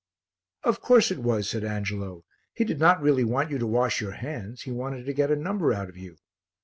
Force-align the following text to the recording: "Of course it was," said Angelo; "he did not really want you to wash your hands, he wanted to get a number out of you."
"Of 0.63 0.81
course 0.81 1.11
it 1.11 1.19
was," 1.19 1.47
said 1.47 1.63
Angelo; 1.63 2.25
"he 2.55 2.63
did 2.65 2.79
not 2.79 3.03
really 3.03 3.23
want 3.23 3.51
you 3.51 3.59
to 3.59 3.67
wash 3.67 4.01
your 4.01 4.13
hands, 4.13 4.63
he 4.63 4.71
wanted 4.71 5.05
to 5.05 5.13
get 5.13 5.29
a 5.29 5.35
number 5.35 5.73
out 5.73 5.89
of 5.89 5.95
you." 5.95 6.17